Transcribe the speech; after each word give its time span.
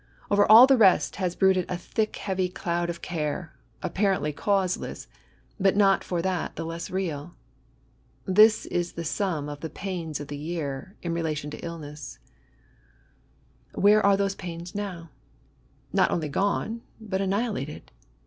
Over 0.31 0.51
all 0.51 0.65
the 0.65 0.77
rest 0.79 1.17
has 1.17 1.35
brooded 1.35 1.67
a 1.69 1.77
thick 1.77 2.15
heavy 2.15 2.49
cloud 2.49 2.89
of 2.89 3.03
care, 3.03 3.53
apparently 3.83 4.33
causeless, 4.33 5.07
but 5.59 5.75
not 5.75 6.03
for 6.03 6.23
that 6.23 6.55
the 6.55 6.63
less 6.65 6.89
real. 6.89 7.35
This 8.25 8.65
is 8.65 8.93
the 8.93 9.03
sum 9.03 9.47
of 9.47 9.59
the 9.59 9.69
pains 9.69 10.19
of 10.19 10.27
the 10.27 10.39
year^ 10.41 10.93
in 11.03 11.13
relation 11.13 11.51
to 11.51 11.57
b2 11.57 11.61
BSSAYB. 11.61 11.65
illness. 11.67 12.19
Where 13.75 14.03
are 14.03 14.17
these 14.17 14.33
pains 14.33 14.73
now?— 14.73 15.11
^ffot 15.95 16.09
dnly 16.09 16.31
gone, 16.31 16.81
but 16.99 17.21
annihilated. 17.21 17.91